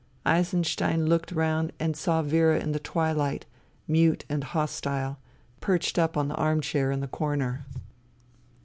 Eisenstein 0.25 1.05
looked 1.05 1.31
round 1.31 1.73
and 1.79 1.95
saw 1.95 2.23
Vera 2.23 2.57
in 2.59 2.71
the 2.71 2.79
twihght, 2.79 3.43
mute 3.87 4.25
and 4.29 4.43
hostile, 4.45 5.19
perched 5.59 5.99
up 5.99 6.17
on 6.17 6.27
the 6.27 6.35
armchair 6.37 6.89
in 6.89 7.01
the 7.01 7.07
corner. 7.07 7.67